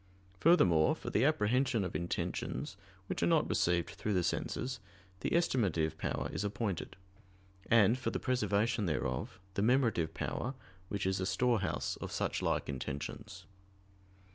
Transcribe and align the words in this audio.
Furthermore, 0.39 0.95
for 0.95 1.11
the 1.11 1.23
apprehension 1.23 1.83
of 1.85 1.95
intentions 1.95 2.75
which 3.05 3.21
are 3.21 3.27
not 3.27 3.47
received 3.47 3.91
through 3.91 4.15
the 4.15 4.23
senses, 4.23 4.79
the 5.19 5.29
"estimative" 5.35 5.95
power 5.95 6.27
is 6.33 6.43
appointed: 6.43 6.95
and 7.69 7.99
for 7.99 8.09
the 8.09 8.19
preservation 8.19 8.87
thereof, 8.87 9.39
the 9.53 9.61
"memorative" 9.61 10.15
power, 10.15 10.55
which 10.89 11.05
is 11.05 11.19
a 11.19 11.25
storehouse 11.27 11.97
of 11.97 12.11
such 12.11 12.41
like 12.41 12.67
intentions. 12.67 13.45